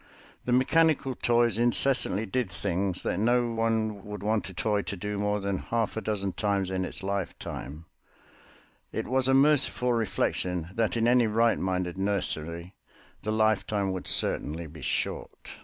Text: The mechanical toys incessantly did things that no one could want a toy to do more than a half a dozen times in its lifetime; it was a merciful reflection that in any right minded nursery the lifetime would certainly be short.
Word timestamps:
The 0.45 0.51
mechanical 0.51 1.13
toys 1.13 1.59
incessantly 1.59 2.25
did 2.25 2.49
things 2.49 3.03
that 3.03 3.19
no 3.19 3.51
one 3.53 4.01
could 4.01 4.23
want 4.23 4.49
a 4.49 4.53
toy 4.55 4.81
to 4.81 4.97
do 4.97 5.19
more 5.19 5.39
than 5.39 5.57
a 5.57 5.61
half 5.61 5.95
a 5.95 6.01
dozen 6.01 6.33
times 6.33 6.71
in 6.71 6.85
its 6.85 7.03
lifetime; 7.03 7.85
it 8.91 9.05
was 9.07 9.27
a 9.27 9.35
merciful 9.35 9.93
reflection 9.93 10.69
that 10.73 10.97
in 10.97 11.07
any 11.07 11.27
right 11.27 11.59
minded 11.59 11.99
nursery 11.99 12.73
the 13.21 13.31
lifetime 13.31 13.91
would 13.91 14.07
certainly 14.07 14.65
be 14.65 14.81
short. 14.81 15.51